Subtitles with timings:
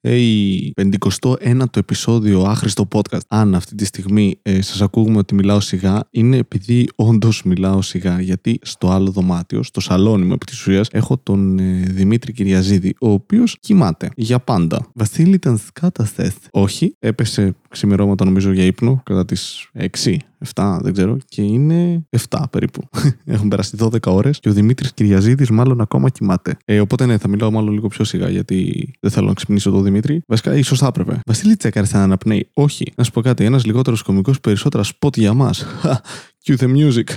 [0.00, 3.20] Hey, 51ο επεισόδιο άχρηστο podcast.
[3.28, 8.20] Αν αυτή τη στιγμή ε, σας ακούμε ότι μιλάω σιγά, είναι επειδή όντως μιλάω σιγά.
[8.20, 12.94] Γιατί στο άλλο δωμάτιο, στο σαλόνι μου επί της ουσίας, έχω τον ε, Δημήτρη Κυριαζίδη,
[13.00, 14.90] ο οποίος κοιμάται για πάντα.
[14.94, 16.32] Βασίλη, ήταν σκάταστε.
[16.50, 19.70] Όχι, έπεσε ξημερώματα νομίζω για ύπνο κατά τις
[20.04, 20.16] 6,
[20.54, 22.88] 7, δεν ξέρω, και είναι 7 περίπου.
[23.24, 26.56] Έχουν περάσει 12 ώρες και ο Δημήτρης Κυριαζίδης μάλλον ακόμα κοιμάται.
[26.64, 29.82] Ε, οπότε ναι, θα μιλάω μάλλον λίγο πιο σιγά γιατί δεν θέλω να ξυπνήσω τον
[29.82, 30.22] Δημήτρη.
[30.26, 31.20] Βασικά, ίσως θα έπρεπε.
[31.26, 32.48] Βασίλη Τσέκαρη θα αναπνέει.
[32.52, 32.92] Όχι.
[32.96, 35.66] Να σου πω κάτι, ένας λιγότερος κωμικός περισσότερα σποτ για μας.
[36.44, 37.16] Cue the music.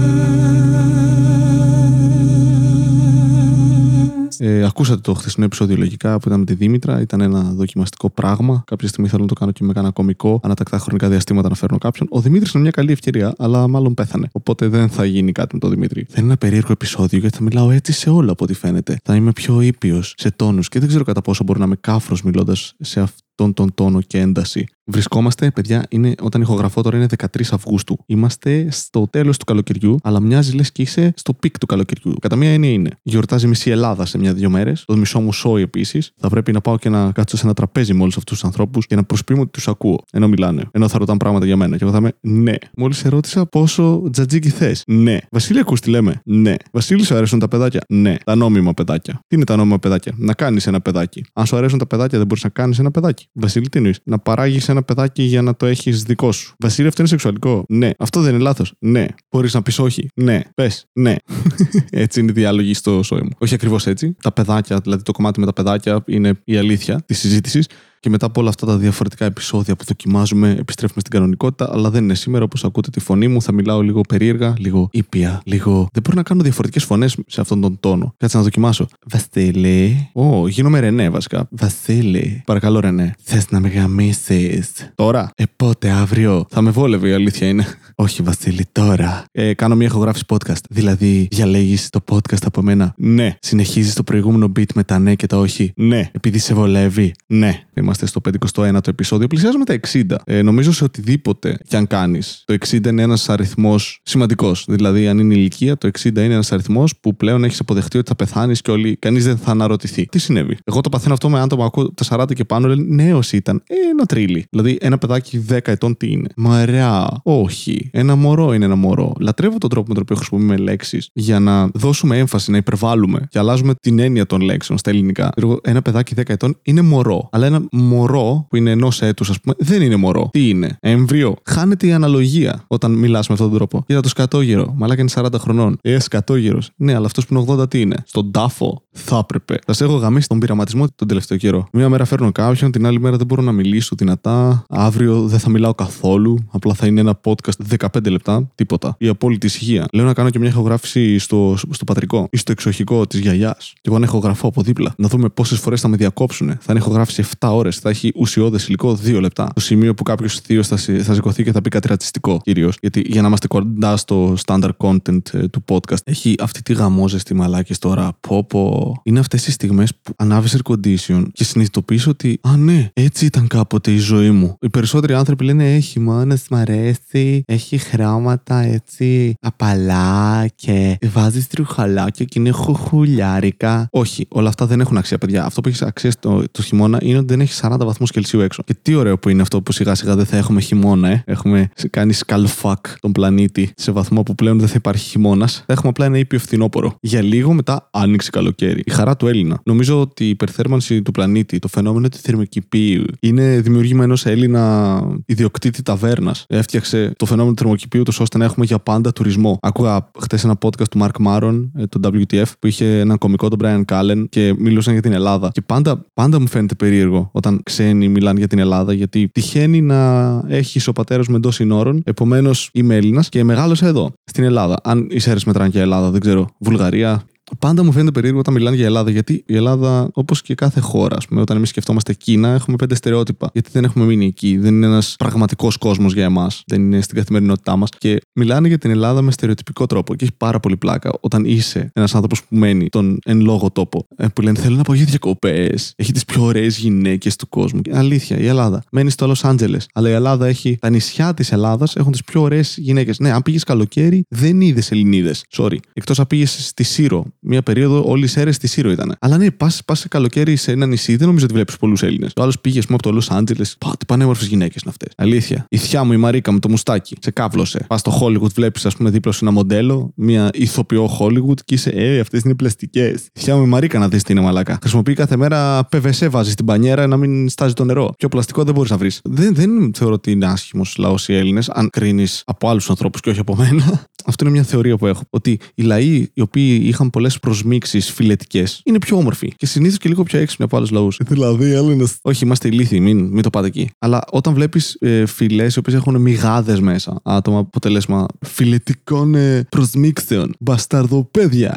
[4.41, 7.01] Ε, ακούσατε το χθεσινό επεισόδιο λογικά που ήταν με τη Δήμητρα.
[7.01, 8.63] Ήταν ένα δοκιμαστικό πράγμα.
[8.67, 10.41] Κάποια στιγμή θέλω να το κάνω και με κανένα κωμικό.
[10.43, 12.09] Ανατακτά χρονικά διαστήματα να φέρνω κάποιον.
[12.11, 14.29] Ο Δημήτρης είναι μια καλή ευκαιρία, αλλά μάλλον πέθανε.
[14.33, 16.07] Οπότε δεν θα γίνει κάτι με τον Δημήτρη.
[16.09, 18.99] Θα είναι ένα περίεργο επεισόδιο γιατί θα μιλάω έτσι σε όλα από ό,τι φαίνεται.
[19.05, 22.23] Θα είμαι πιο ήπιος σε τόνους και δεν ξέρω κατά πόσο μπορεί να είμαι κάφρος
[22.23, 23.01] μιλώντας σε
[23.39, 24.67] αυτόν τον τόνο και ένταση.
[24.91, 27.99] Βρισκόμαστε, παιδιά, είναι, όταν ηχογραφώ τώρα είναι 13 Αυγούστου.
[28.07, 32.15] Είμαστε στο τέλος του καλοκαιριού, αλλά μοιάζει λες και είσαι στο peak του καλοκαιριού.
[32.21, 32.91] Κατά μία έννοια είναι.
[33.03, 34.85] Γιορτάζει μισή Ελλάδα σε μια-δύο μέρες.
[34.87, 36.13] Το μισό μου σόι επίσης.
[36.17, 38.87] Θα πρέπει να πάω και να κάτσω σε ένα τραπέζι με όλους αυτούς τους ανθρώπους
[38.87, 39.99] και να προσποιούμαι ότι τους ακούω.
[40.13, 40.69] Ενώ μιλάνε.
[40.71, 41.77] Ενώ θα ρωτάνε πράγματα για μένα.
[41.77, 42.55] Και εγώ θα είμαι ναι.
[42.77, 44.83] Μόλις σε ρώτησα πόσο τζατζίκι θες.
[44.87, 45.19] Ναι.
[45.31, 46.21] Βασίλη, ακού τι λέμε.
[46.25, 46.55] Ναι.
[46.73, 47.81] Βασίλη, σου αρέσουν τα παιδάκια.
[47.89, 48.17] Ναι.
[48.25, 49.21] Τα νόμιμα παιδάκια.
[49.27, 50.13] Τι είναι τα νόμιμα παιδάκια.
[50.17, 51.25] Να κάνεις ένα παιδάκι.
[51.33, 53.28] Αν σου αρέσουν τα παιδάκια, δεν μπορείς να κάνεις ένα παιδάκι.
[53.33, 56.55] Βασίλη, τι εννοείς; Να παράγεις ένα παιδάκι για να το έχεις δικό σου.
[56.59, 57.91] Βασίλη, αυτό είναι σεξουαλικό; Ναι.
[57.99, 59.07] Αυτό δεν είναι λάθος; Ναι.
[59.31, 60.41] Μπορείς να πεις όχι; Ναι.
[60.55, 60.87] Πες.
[60.93, 61.15] Ναι.
[61.91, 63.31] έτσι είναι οι διάλογοι στο σόι μου.
[63.39, 64.17] Όχι ακριβώς έτσι.
[64.23, 67.67] Τα παιδάκια, δηλαδή το κομμάτι με τα παιδάκια είναι η αλήθεια της συζήτησης.
[68.01, 71.71] Και μετά από όλα αυτά τα διαφορετικά επεισόδια που δοκιμάζουμε, επιστρέφουμε στην κανονικότητα.
[71.73, 73.43] Αλλά δεν είναι σήμερα, όπως ακούτε τη φωνή μου.
[73.43, 75.89] Θα μιλάω λίγο περίεργα, λίγο ήπια, λίγο.
[75.93, 78.15] Δεν μπορώ να κάνω διαφορετικές φωνές σε αυτόν τον τόνο.
[78.17, 78.87] Κάτσε να δοκιμάσω.
[79.07, 80.11] Βασίλη.
[80.13, 81.49] Ω, γίνομαι Ρενέ βασικά.
[81.51, 82.43] Βασίλη.
[82.47, 83.15] Παρακαλώ, Ρενέ.
[83.23, 84.71] Θες να με γαμίσεις.
[84.95, 87.67] Τώρα; Ε, πότε, αύριο; Θα με βόλευε η αλήθεια είναι.
[87.95, 89.25] Όχι, Βασίλη, τώρα.
[89.33, 90.61] Ε, κάνω μια ηχογράφηση podcast.
[90.71, 93.37] Δηλαδή, διαλέγεις το podcast από μένα; Ναι.
[93.41, 96.11] Συνεχίζεις το προηγούμενο beat με τα ναι και τα όχι; Ναι.
[96.13, 97.63] Επειδή σε βολεύει; Ναι.
[97.89, 98.21] Είμαστε στο
[98.65, 99.27] 51ο επεισόδιο.
[99.27, 100.17] Πλησιάζουμε τα 60.
[100.25, 102.43] Ε, νομίζω σε οτιδήποτε κι αν κάνεις.
[102.47, 104.65] Το 60 είναι ένας αριθμός σημαντικός.
[104.69, 108.15] Δηλαδή, αν είναι ηλικία, το 60 είναι ένας αριθμός που πλέον έχεις αποδεχτεί ότι θα
[108.15, 108.97] πεθάνεις και όλοι.
[108.97, 110.07] Κανείς δεν θα αναρωτηθεί.
[110.07, 112.69] Τι συνέβη; Εγώ το παθαίνω αυτό με άτομα ακούω τα 40 και πάνω.
[112.69, 113.63] Λένε νέος ήταν.
[113.67, 114.47] Ε, ένα τρίλι.
[114.51, 117.09] Δηλαδή, ένα παιδάκι 10 ετών τι είναι; Μαρέα.
[117.23, 117.91] Όχι.
[117.93, 119.13] Ένα μωρό είναι ένα μωρό.
[119.21, 123.39] Λατρεύω τον τρόπο με τον οποίο χρησιμοποιούμε λέξεις για να δώσουμε έμφαση, να υπερβάλλουμε και
[123.39, 125.31] αλλάζουμε την έννοια των λέξεων στα ελληνικά.
[125.37, 127.29] Εγώ, Ένα παιδάκι 10 ετών είναι μωρό.
[127.33, 130.29] Αλλά ένα μωρό που είναι ενός έτους, ας πούμε, δεν είναι μωρό.
[130.33, 130.77] Τι είναι.
[130.81, 131.37] Έμβριο.
[131.45, 133.85] Χάνεται η αναλογία όταν μιλάς με αυτόν τον τρόπο.
[133.87, 134.75] Κοίτα το σκατόγερο.
[134.77, 135.79] Μαλάκα είναι 40 χρονών.
[135.83, 136.59] Ε, σκατόγερο.
[136.77, 137.97] Ναι, αλλά αυτός που είναι 80 τι είναι.
[138.07, 138.83] Στον τάφο.
[138.91, 139.59] Θα έπρεπε.
[139.67, 141.69] Σα έχω γαμίσει τον πειραματισμό τον τελευταίο καιρό.
[141.73, 144.65] Μία μέρα φέρνω κάποιον, την άλλη μέρα δεν μπορώ να μιλήσω δυνατά.
[144.69, 146.39] Αύριο δεν θα μιλάω καθόλου.
[146.51, 148.51] Απλά θα είναι ένα podcast 15 λεπτά.
[148.55, 148.95] Τίποτα.
[148.99, 149.87] Η απόλυτη ησυχία.
[149.93, 153.73] Λέω να κάνω και μια ηχογράφηση στο, στο πατρικό ή στο εξοχικό της γιαγιάς.
[153.75, 154.95] Και εγώ να ηχογραφώ από δίπλα.
[154.97, 156.49] Να δούμε πόσες φορές θα με διακόψουν.
[156.49, 157.68] Θα είναι ηχογράφηση 7 ώρες.
[157.77, 159.51] Θα έχει ουσιώδες υλικό 2 λεπτά.
[159.55, 162.77] Το σημείο που κάποιος θείο θα, σι- θα σηκωθεί και θα πει κάτι ρατσιστικό κυρίως.
[162.81, 167.35] Γιατί για να είμαστε κοντά στο standard content ε, του podcast, έχει αυτή τη γαμόζεστη
[167.35, 168.11] μαλάκη τώρα.
[168.21, 168.95] Πω πω.
[169.05, 173.47] Είναι αυτές οι στιγμές που ανάβεις air condition και συνειδητοποιείς ότι, Α, ναι, έτσι ήταν
[173.47, 174.57] κάποτε η ζωή μου.
[174.61, 182.25] Οι περισσότεροι άνθρωποι λένε Έχει μόνος, μ' αρέσει, έχει χρώματα έτσι απαλά και βάζεις τρουχαλάκια
[182.25, 183.89] και είναι χουχουλιάρικα.
[183.91, 185.45] Όχι, όλα αυτά δεν έχουν αξία, παιδιά.
[185.45, 188.63] Αυτό που έχεις αξία το, το χειμώνα είναι ότι δεν έχεις 40 βαθμούς Κελσίου έξω.
[188.67, 191.23] Και τι ωραίο που είναι αυτό που σιγά σιγά δεν θα έχουμε χειμώνα, ε.
[191.27, 195.63] Έχουμε κάνει σκαλφακ τον πλανήτη σε βαθμό που πλέον δεν θα υπάρχει χειμώνας.
[195.67, 196.97] Θα έχουμε απλά ένα ήπιο φθινόπωρο.
[197.01, 198.83] Για λίγο μετά άνοιξε καλοκαίρι.
[198.85, 199.61] Η χαρά του Έλληνα.
[199.65, 205.83] Νομίζω ότι η υπερθέρμανση του πλανήτη, το φαινόμενο του θερμοκηπίου, είναι δημιουργήμα ενός Έλληνα ιδιοκτήτη
[205.83, 206.45] ταβέρνας.
[206.49, 209.59] Έφτιαξε το φαινόμενο του θερμοκηπίου τους ώστε να έχουμε για πάντα τουρισμό.
[209.63, 213.59] Άκουγα χτε ένα podcast του Mark Maron, ε, το WTF, που είχε έναν κωμικό τον
[213.63, 215.51] Brian Callen και μιλούσαν για την Ελλάδα.
[215.53, 220.43] Και πάντα, πάντα μου φαίνεται περίεργο όταν ξένοι μιλάνε για την Ελλάδα, γιατί τυχαίνει να
[220.49, 222.03] έχεις ο πατέρας μου εντός συνόρων.
[222.05, 224.77] Επομένως είμαι Έλληνας και μεγάλωσα εδώ, στην Ελλάδα.
[224.83, 226.47] Αν οι αίρε μετράνε και Ελλάδα, δεν ξέρω.
[226.59, 227.23] Βουλγαρία,
[227.59, 231.17] πάντα μου φαίνεται περίεργο όταν μιλάνε για Ελλάδα, γιατί η Ελλάδα, όπως και κάθε χώρα,
[231.17, 233.51] ας πούμε, όταν εμείς σκεφτόμαστε Κίνα, έχουμε πέντε στερεότυπα.
[233.53, 234.57] Γιατί δεν έχουμε μείνει εκεί.
[234.57, 236.63] Δεν είναι ένας πραγματικός κόσμος για εμάς.
[236.67, 237.89] Δεν είναι στην καθημερινότητά μας.
[237.99, 240.15] Και μιλάνε για την Ελλάδα με στερεοτυπικό τρόπο.
[240.15, 244.07] Και έχει πάρα πολύ πλάκα όταν είσαι ένας άνθρωπος που μένει τον εν λόγω τόπο.
[244.17, 245.93] Ε, που λένε Θέλω να πάω για διακοπές.
[245.97, 247.81] Έχει τις πιο ωραίες γυναίκες του κόσμου.
[247.81, 248.83] Και αλήθεια, η Ελλάδα.
[248.91, 249.87] Μένεις στο Λος Άντζελες.
[249.95, 250.77] Αλλά η Ελλάδα έχει.
[250.81, 253.19] Τα νησιά της Ελλάδας έχουν τις πιο ωραίες γυναίκες.
[253.19, 255.45] Ναι, αν πήγες καλοκαίρι, δεν είδες Ελληνίδες.
[255.57, 255.77] Sorry.
[255.93, 257.25] Εκτός αν πήγες στη Σύρο.
[257.51, 259.17] Μία περίοδο όλη οι αίρε στη Σύρο ήταν.
[259.19, 262.33] Αλλά ναι, πας σε καλοκαίρι σε ένα νησί, δεν νομίζω ότι βλέπεις πολλούς Έλληνες.
[262.33, 263.77] Το άλλος πήγε, πούμε, από το Λος Άντζελες.
[263.79, 265.13] Πα, τι πανέμορφες γυναίκες είναι αυτές.
[265.17, 265.67] Αλήθεια.
[265.69, 267.17] Η θιά μου, η Μαρίκα μου, το μουστάκι.
[267.21, 267.85] Σε κάβλωσε.
[267.89, 271.91] Πας στο Hollywood, βλέπεις, ας πούμε, δίπλα σου ένα μοντέλο, μία ηθοποιό Hollywood και είσαι,
[271.91, 273.21] Ε, αυτές είναι πλαστικές.
[273.33, 274.79] Η θιά μου, η Μαρίκα να δεις τι είναι μαλάκα.
[274.81, 278.13] Χρησιμοποιεί κάθε μέρα PVC βάζει στην πανιέρα να μην στάζει το νερό.
[278.19, 279.21] Πιο πλαστικό δεν μπορείς να βρεις.
[279.25, 283.31] Δεν, δεν θεωρώ ότι είναι άσχημος λαός οι Έλληνες, αν κρίνεις από άλλους ανθρώπους και
[283.31, 284.07] όχι από μένα.
[284.27, 285.23] Αυτό είναι μια θεωρία που έχω.
[285.31, 290.09] Ότι οι λαοί οι οποίοι είχαν πολλές προσμίξεις φιλετικές είναι πιο όμορφοι και συνήθως και
[290.09, 291.21] λίγο πιο έξυπνοι από άλλους λαούς.
[291.27, 292.05] Δηλαδή, Έλληνε.
[292.23, 293.91] Όχι, είμαστε ηλίθιοι, μην, μην το πάτε εκεί.
[293.99, 300.55] Αλλά όταν βλέπεις ε, φυλές οι οποίες έχουν μυγάδες μέσα, άτομα αποτελέσμα φιλετικών ε, προσμίξεων,
[300.59, 301.75] μπασταρδοπέδια.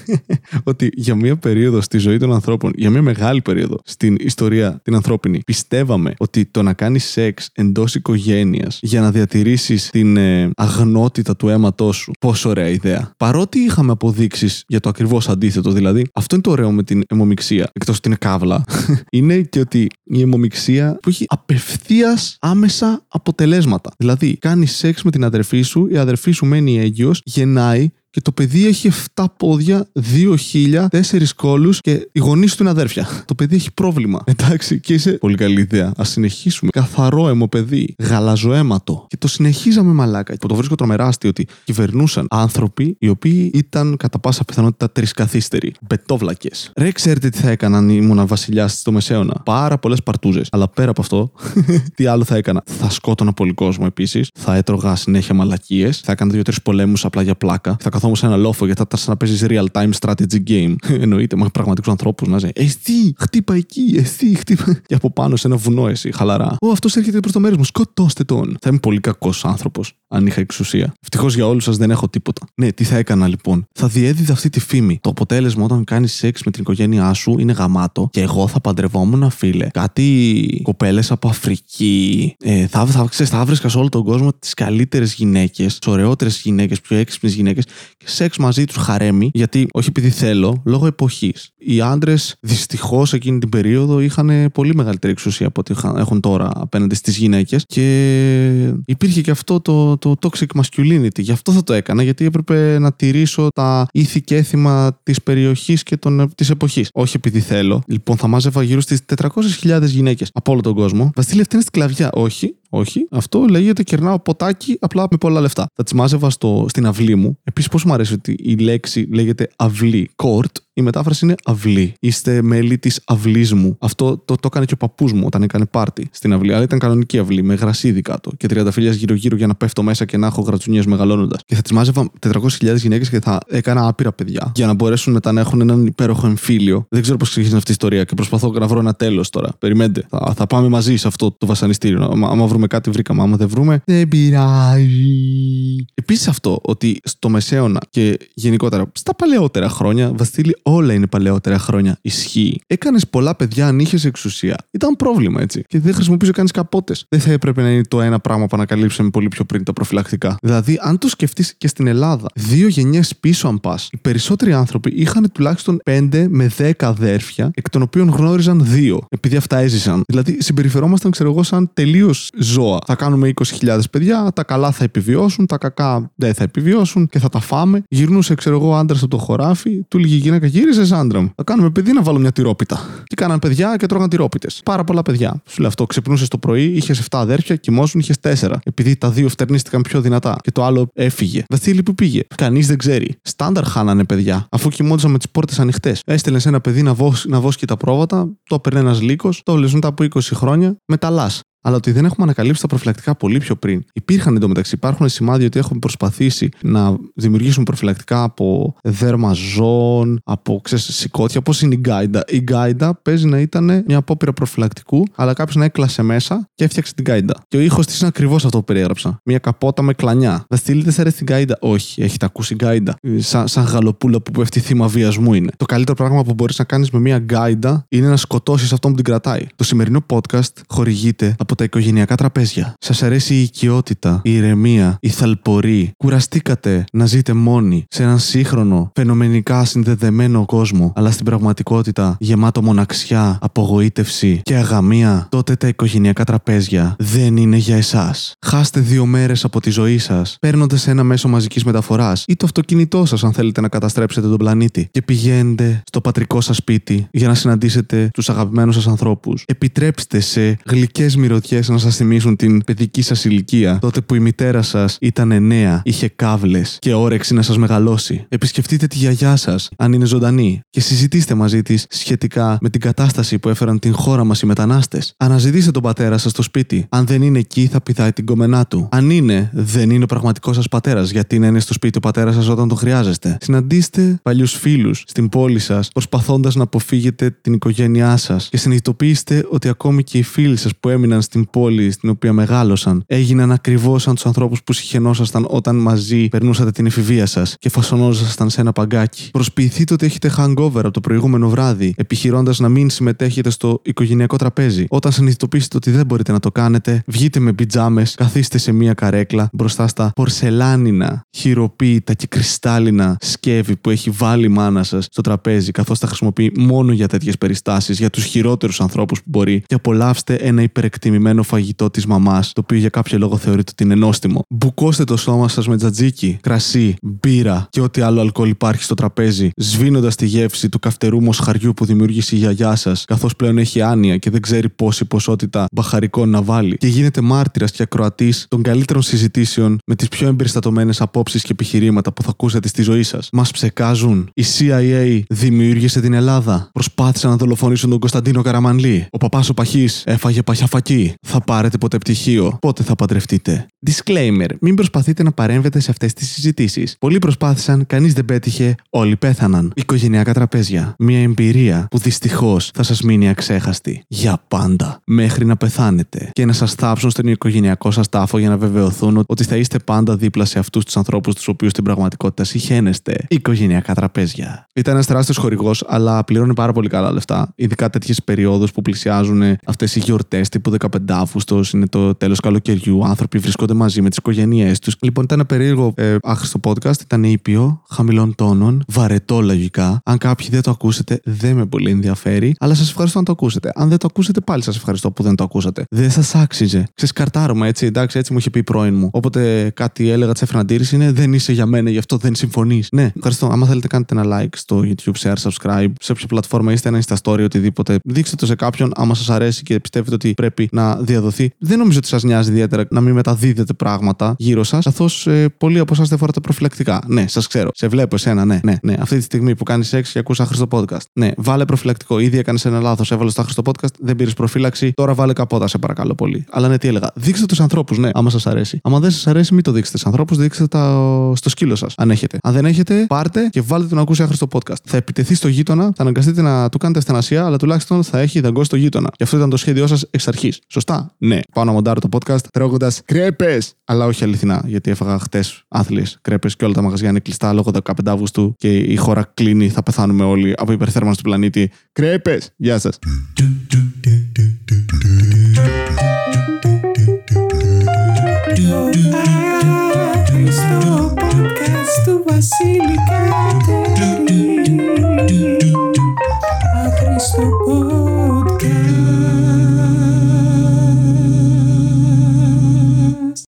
[0.64, 4.94] ότι για μια περίοδο στη ζωή των ανθρώπων, για μια μεγάλη περίοδο στην ιστορία την
[4.94, 11.36] ανθρώπινη, πιστεύαμε ότι το να κάνεις σεξ εντός οικογένειας για να διατηρήσεις την ε, αγνότητα
[11.36, 13.12] του αίματός σου, πόσο ωραία ιδέα.
[13.16, 17.70] Παρότι είχαμε αποδείξεις για το ακριβώς αντίθετο, δηλαδή, αυτό είναι το ωραίο με την αιμομηξία,
[17.72, 18.64] εκτός ότι είναι καύλα,
[19.16, 23.90] είναι και ότι η αιμομηξία που έχει απευθείας άμεσα αποτελέσματα.
[23.98, 28.32] Δηλαδή, κάνει σεξ με την αδερφή σου, η αδερφή σου μένει έγκυος, γεννάει και το
[28.32, 33.08] παιδί έχει 7 πόδια, 2 χίλια, 4 κόλους και οι γονείς του είναι αδέρφια.
[33.24, 34.22] Το παιδί έχει πρόβλημα.
[34.24, 35.12] Εντάξει, και είσαι.
[35.12, 35.92] Πολύ καλή ιδέα.
[36.00, 36.70] Α συνεχίσουμε.
[36.70, 37.94] Καθαρό αιμο παιδί.
[37.98, 39.06] Γαλαζοαίματο.
[39.08, 40.36] Και το συνεχίζαμε μαλάκα.
[40.40, 45.74] Που το βρίσκω τρομερά αστείο ότι κυβερνούσαν άνθρωποι οι οποίοι ήταν κατά πάσα πιθανότητα τρισκαθίστεροι.
[45.80, 46.72] Μπετόβλακες.
[46.76, 50.48] Ρε, ξέρετε τι θα έκαναν ήμουν βασιλιάς στο Μεσαίωνα; Πάρα πολλές παρτούζες.
[50.50, 51.32] Αλλά πέρα από αυτό,
[51.96, 54.28] τι άλλο θα έκανα; Θα σκότωνα πολύ κόσμο επίσης.
[54.38, 56.00] Θα έτρωγα συνέχεια μαλακίες.
[56.04, 57.76] Θα έκανα δύο-τρεις πολέμους απλά για πλάκα.
[57.80, 60.74] Θα καθόμουν σε ένα λόφο γιατί θα ήταν σαν να παίζεις real time strategy game.
[61.04, 62.48] Εννοείται, με πραγματικούς ανθρώπους να ζει.
[62.54, 64.80] Εσύ, χτύπα εκεί, εσύ, χτύπα.
[64.86, 66.56] Και από πάνω σε ένα βουνό, εσύ, χαλαρά.
[66.60, 68.56] Ω, αυτός έρχεται προς το μέρος μου, σκοτώστε τον.
[68.60, 70.92] Θα είμαι πολύ κακός άνθρωπος, αν είχα εξουσία.
[71.02, 72.46] Ευτυχώς για όλους σας δεν έχω τίποτα.
[72.54, 74.98] Ναι, τι θα έκανα λοιπόν; Θα διέδιδα αυτή τη φήμη.
[75.02, 79.30] Το αποτέλεσμα όταν κάνεις σεξ με την οικογένειά σου είναι γαμάτο και εγώ θα παντρευόμουν,
[79.30, 82.34] φίλε, κάτι κοπέλες από Αφρική.
[82.38, 86.40] Ε, θα, θα, ξέρεις, θα βρίσκα σε όλο τον κόσμο τις καλύτερες γυναίκες, τις ωραιότερες
[86.40, 87.72] γυναίκες, πιο έξυπνες γυναίκες και
[88.04, 91.50] σεξ μαζί τους χαρέμι, γιατί όχι επειδή θέλω, λόγω εποχής.
[91.58, 96.50] Οι άντρες δυστυχώς εκείνη την περίοδο είχαν πολύ μεγαλύτερη εξουσία από ό,τι είχαν- έχουν τώρα
[96.54, 101.18] απέναντι στις γυναίκες και υπήρχε και αυτό το, το toxic masculinity.
[101.18, 105.82] Γι' αυτό θα το έκανα, γιατί έπρεπε να τηρήσω τα ήθη και έθιμα της περιοχής
[105.82, 105.98] και
[106.34, 106.88] της εποχής.
[106.92, 107.82] Όχι επειδή θέλω.
[107.86, 111.10] Λοιπόν, θα μάζευα γύρω στις 400.000 γυναίκες από όλο τον κόσμο.
[111.14, 112.10] Βασίλη, αυτή είναι στη κλαβιά.
[112.12, 113.06] Όχι, όχι.
[113.10, 115.66] Αυτό λέγεται κερνάω ποτάκι απλά με πολλά λεφτά.
[115.74, 117.38] Θα τις μάζευα στο, στην αυλή μου.
[117.44, 120.10] Επίσης, πώς μου αρέσει ότι η λέξη λέγεται αυλή.
[120.22, 120.52] Court.
[120.72, 121.94] Η μετάφραση είναι αυλή.
[122.00, 123.76] Είστε μέλη της αυλής μου.
[123.80, 126.54] Αυτό το, το έκανε και ο παππούς μου όταν έκανε πάρτι στην αυλή.
[126.54, 130.16] Αλλά ήταν κανονική αυλή με γρασίδι κάτω και τριανταφύλια γύρω-γύρω για να πέφτω μέσα και
[130.16, 131.40] να έχω γρατσουνιέ μεγαλώνοντας.
[131.46, 135.32] Και θα τις μάζευα 400.000 γυναίκες και θα έκανα άπειρα παιδιά για να μπορέσουν μετά
[135.32, 136.86] να έχουν έναν υπέροχο εμφύλιο.
[136.88, 139.48] Δεν ξέρω πώς ξεκίνησε αυτή η ιστορία και προσπαθώ να βρω ένα τέλος τώρα.
[139.58, 140.06] Περιμένετε.
[140.08, 142.08] Θα, θα πάμε μαζί σε αυτό το βασανιστήριο.
[142.12, 143.22] Άμα, άμα βρούμε κάτι, βρήκαμε.
[143.22, 145.84] Άμα δεν βρούμε, δεν πειράζει.
[145.94, 151.98] Επίσης αυτό ότι στο μεσαίωνα και γενικότερα στα παλαιότερα χρόνια, Βασίλη, όλα είναι παλαιότερα χρόνια.
[152.02, 152.60] Ισχύει.
[152.66, 154.56] Έκανες πολλά παιδιά αν είχες εξουσία.
[154.70, 155.64] Ήταν πρόβλημα έτσι.
[155.66, 157.04] Και δεν χρησιμοποιούσε κανεί καπότες.
[157.08, 160.36] Δεν θα έπρεπε να είναι το ένα πράγμα που ανακαλύψαμε πολύ πιο πριν τα προφυλακτικά.
[160.42, 164.92] Δηλαδή, αν το σκεφτείς και στην Ελλάδα, δύο γενιές πίσω, αν πας, οι περισσότεροι άνθρωποι
[164.94, 170.02] είχαν τουλάχιστον 5 με 10 αδέρφια, εκ των οποίων γνώριζαν δύο, επειδή αυτά έζησαν.
[170.06, 172.78] Δηλαδή, συμπεριφερόμασταν, ξέρω εγώ, σαν τελείως ζώα.
[172.86, 177.28] Θα κάνουμε 20.000 παιδιά, τα καλά θα επιβιώσουν, τα κακά δεν θα επιβιώσουν και θα
[177.28, 177.82] τα φάμε.
[177.88, 181.32] Γυρνούσε, ξέρω εγώ, άντρας από το χωράφι, του λίγη γυναίκα, γύρισε άντρα μου.
[181.36, 182.80] Θα κάνουμε παιδί να βάλω μια τυρόπιτα.
[183.04, 184.60] Και κάναν παιδιά και τρώγαν τυρόπιτες.
[184.64, 185.42] Πάρα πολλά παιδιά.
[185.48, 188.58] Σου λέω αυτό, ξυπνούσες το πρωί, είχες 7 αδέρφια, κοιμόσουν, είχες 4.
[188.62, 191.44] Επειδή τα δύο φτερνίστηκαν πιο δυνατά και το άλλο έφυγε.
[191.48, 193.14] Βασίλη που πήγε; Κανείς δεν ξέρει.
[193.22, 196.02] Στάνταρ χάνανε παιδιά, αφού κοιμόντουσαν με τις πόρτες ανοιχτές.
[196.06, 199.74] Έστελνε ένα παιδί να, βόσκει, να βόσκει τα πρόβατα, το έπαιρνε ένας λύκος, το βλέπει
[199.74, 201.30] μετά από 20 χρόνια, μεταλλά.
[201.62, 203.84] Αλλά ότι δεν έχουμε ανακαλύψει τα προφυλακτικά πολύ πιο πριν.
[203.92, 210.94] Υπήρχαν εντωμεταξύ, υπάρχουν σημάδια ότι έχουμε προσπαθήσει να δημιουργήσουμε προφυλακτικά από δέρμα ζώων, από ξέρεις,
[210.94, 211.40] σηκώτια.
[211.42, 212.24] Πώς είναι η γκάιντα.
[212.28, 216.94] Η γκάιντα παίζει να ήταν μια απόπειρα προφυλακτικού, αλλά κάποιος να έκλασε μέσα και έφτιαξε
[216.94, 217.34] την γκάιντα.
[217.48, 219.20] Και ο ήχος της είναι ακριβώς αυτό που περιέγραψα.
[219.24, 220.44] Μια καπότα με κλανιά.
[220.48, 221.56] Θα στείλετε σε την γκάιντα.
[221.60, 222.96] Όχι, έχετε ακούσει γκάιντα.
[223.00, 225.50] Ε, Σαν, σαν γαλοπούλα που πέφτει θύμα βιασμού είναι.
[225.56, 228.96] Το καλύτερο πράγμα που μπορείς να κάνεις με μια γκάιντα είναι να σκοτώσεις αυτόν που
[228.96, 229.46] την κρατάει.
[229.56, 232.74] Το σημερινό podcast χορηγείται από τα οικογενειακά τραπέζια.
[232.78, 235.90] Σας αρέσει η οικειότητα, η ηρεμία, η θαλπορή.
[235.96, 243.38] Κουραστήκατε να ζείτε μόνοι σε έναν σύγχρονο, φαινομενικά συνδεδεμένο κόσμο, αλλά στην πραγματικότητα γεμάτο μοναξιά,
[243.40, 245.26] απογοήτευση και αγαμία.
[245.30, 248.34] Τότε τα οικογενειακά τραπέζια δεν είναι για εσάς.
[248.46, 253.04] Χάστε δύο μέρες από τη ζωή σας παίρνοντας ένα μέσο μαζικής μεταφοράς ή το αυτοκίνητό
[253.04, 254.88] σας, αν θέλετε να καταστρέψετε τον πλανήτη.
[254.90, 259.44] Και πηγαίνετε στο πατρικό σας σπίτι για να συναντήσετε τους αγαπημένους σας ανθρώπους.
[259.46, 264.62] Επιτρέψτε σε γλυκές μυρωδιές να σας θυμίσουν την παιδική σας ηλικία, τότε που η μητέρα
[264.62, 268.24] σας ήταν νέα, είχε κάβλες και όρεξη να σας μεγαλώσει.
[268.28, 273.38] Επισκεφτείτε τη γιαγιά σας, αν είναι ζωντανή, και συζητήστε μαζί της σχετικά με την κατάσταση
[273.38, 275.14] που έφεραν την χώρα μας οι μετανάστες.
[275.16, 276.86] Αναζητήστε τον πατέρα σας στο σπίτι.
[276.88, 278.88] Αν δεν είναι εκεί, θα πηδάει την κομμενά του.
[278.90, 282.34] Αν είναι, δεν είναι ο πραγματικός σας πατέρας, γιατί να είναι στο σπίτι ο πατέρας
[282.34, 283.36] σας όταν τον χρειάζεστε.
[283.40, 289.68] Συναντήστε παλιούς φίλους στην πόλη σας, προσπαθώντας να αποφύγετε την οικογένειά σας και συνειδητοποιήστε ότι
[289.68, 294.14] ακόμη και οι φίλοι σας που έμειναν στην πόλη στην οποία μεγάλωσαν έγιναν ακριβώς σαν
[294.14, 299.30] τους ανθρώπους που συχαινόσασταν όταν μαζί περνούσατε την εφηβεία σας και φασωνόζασταν σε ένα παγκάκι.
[299.30, 304.84] Προσποιηθείτε ότι έχετε hangover από το προηγούμενο βράδυ, επιχειρώντας να μην συμμετέχετε στο οικογενειακό τραπέζι.
[304.88, 309.48] Όταν συνειδητοποιήσετε ότι δεν μπορείτε να το κάνετε, βγείτε με πιτζάμες, καθίστε σε μία καρέκλα
[309.52, 315.70] μπροστά στα πορσελάνινα, χειροποίητα και κρυστάλλινα σκεύη που έχει βάλει η μάνα σας στο τραπέζι,
[315.70, 320.34] καθώς τα χρησιμοποιεί μόνο για τέτοιες περιστάσεις, για τους χειρότερους ανθρώπους που μπορεί, και απολαύστε
[320.34, 324.42] ένα υπερεκτιμημένο φαγητό της μαμάς, το οποίο για κάποιο λόγο θεωρείται ότι είναι νόστιμο.
[324.48, 329.50] Μπουκώστε το σώμα σας με τζατζίκι, κρασί, μπύρα και ό,τι άλλο αλκοόλ υπάρχει στο τραπέζι,
[329.56, 334.16] σβήνοντας τη γεύση του καυτερού μοσχαριού που δημιούργησε η γιαγιά σας, καθώς πλέον έχει άνοια
[334.16, 336.76] και δεν ξέρει πόση ποσότητα μπαχαρικών να βάλει.
[336.76, 342.12] Και γίνετε μάρτυρας και ακροατής των καλύτερων συζητήσεων με τις πιο εμπεριστατωμένες απόψεις και επιχειρήματα
[342.12, 343.28] που θα ακούσετε στη ζωή σας.
[343.32, 344.30] Μας ψεκάζουν.
[344.34, 346.68] Η CIA δημιούργησε την Ελλάδα.
[346.72, 349.06] Προσπάθησαν να δολοφονήσουν τον Κωνσταντίνο Καραμανλή.
[349.10, 351.09] Ο παπάς ο Παχής έφαγε παχιαφακή.
[351.26, 352.58] Θα πάρετε ποτέ πτυχίο.
[352.60, 353.66] Πότε θα παντρευτείτε.
[353.90, 354.48] Disclaimer.
[354.60, 356.96] Μην προσπαθείτε να παρέμβετε σε αυτές τις συζητήσεις.
[356.98, 359.72] Πολλοί προσπάθησαν, κανείς δεν πέτυχε, όλοι πέθαναν.
[359.74, 360.94] Οικογενειακά τραπέζια.
[360.98, 364.02] Μια εμπειρία που δυστυχώς θα σας μείνει αξέχαστη.
[364.08, 365.00] Για πάντα.
[365.06, 366.30] Μέχρι να πεθάνετε.
[366.32, 370.16] Και να σας θάψουν στον οικογενειακό σας τάφο για να βεβαιωθούν ότι θα είστε πάντα
[370.16, 373.24] δίπλα σε αυτούς τους ανθρώπους τους οποίους στην πραγματικότητα συχαίνεστε.
[373.28, 374.66] Οικογενειακά τραπέζια.
[374.74, 377.52] Ήταν ένας τεράστιος χορηγός, αλλά πληρώνει πάρα πολύ καλά λεφτά.
[377.54, 383.06] Ειδικά τέτοιες περιόδους που πλησιάζουν αυτές οι γιορτές τύπου 15 Αύγουστο, είναι το τέλος καλοκαιριού.
[383.06, 384.96] Άνθρωποι βρίσκονται μαζί με τις οικογένειές τους.
[385.00, 387.00] Λοιπόν, ήταν ένα περίεργο ε, άχρηστο podcast.
[387.00, 390.00] Ήταν ήπιο, χαμηλών τόνων, βαρετό λογικά.
[390.04, 393.72] Αν κάποιοι δεν το ακούσετε, δεν με πολύ ενδιαφέρει, αλλά σας ευχαριστώ αν το ακούσετε.
[393.74, 395.84] Αν δεν το ακούσετε, πάλι σας ευχαριστώ που δεν το ακούσατε.
[395.90, 396.84] Δεν σας άξιζε.
[396.94, 399.08] Ξεσκαρτάρωμα έτσι, εντάξει, έτσι μου είχε πει η πρώην μου.
[399.12, 402.88] Όποτε κάτι έλεγα, της έφερα αντίρρηση είναι δεν είσαι για μένα, γι' αυτό δεν συμφωνείς.
[402.92, 403.46] Ναι, ευχαριστώ.
[403.46, 407.14] Άμα θέλετε, κάντε ένα like στο YouTube, share, subscribe, σε όποια πλατφόρμα είστε, ένα Insta
[407.22, 407.98] story, οτιδήποτε.
[408.04, 411.50] Δείξτε το σε κάποιον, άμα σας αρέσει και πιστεύετε ότι πρέπει να διαδοθεί.
[411.58, 415.78] Δεν νομίζω ότι σας νοιάζει ιδιαίτερα να μην μεταδίδετε πράγματα γύρω σας, καθώς ε, πολλοί
[415.78, 417.02] από εσάς δεν φοράτε προφυλακτικά.
[417.06, 417.70] Ναι, σας ξέρω.
[417.74, 418.94] Σε βλέπω εσένα, ναι, ναι, ναι.
[419.00, 421.04] Αυτή τη στιγμή που κάνεις σεξ και ακούς άχρηστο podcast.
[421.12, 422.18] Ναι, βάλε προφυλακτικό.
[422.18, 424.92] Ήδη έκανες ένα λάθος, έβαλες το άχρηστο podcast, δεν πήρες προφύλαξη.
[424.92, 426.44] Τώρα βάλε καπότα, σε παρακαλώ πολύ.
[426.50, 427.10] Αλλά ναι, τι έλεγα.
[427.14, 428.78] Δείξτε τους ανθρώπους, ναι, άμα σας αρέσει.
[428.82, 431.94] Άμα δεν σας αρέσει, μην το δείξετε στους ανθρώπους, δείξτε τα στο σκύλο σας.
[431.96, 432.38] Αν έχετε.
[432.42, 434.82] Αν δεν έχετε, πάρτε και βάλτε τον να ακούσει άχρηστο podcast.
[434.84, 438.68] Θα επιτεθεί στο γείτονα, θα αναγκαστείτε να του κάνετε ασθενασία, αλλά τουλάχιστον θα έχει δαγκώσει
[438.68, 439.10] το γείτονα.
[439.16, 440.60] Και αυτό ήταν το σχέδιό σας εξ αρχής.
[440.72, 441.14] Σωστά.
[441.18, 441.38] Ναι.
[441.52, 443.74] Πάω να μοντάρω το podcast τρώγοντας κρέπες.
[443.84, 447.70] Αλλά όχι αληθινά, γιατί έφαγα χτες άθλιες κρέπες και όλα τα μαγαζιά είναι κλειστά λόγω
[447.82, 449.68] 15 Αύγουστου και η χώρα κλείνει.
[449.68, 451.70] Θα πεθάνουμε όλοι από υπερθέρμανση του πλανήτη.
[451.92, 452.52] Κρέπες!
[452.56, 452.98] Γεια σας.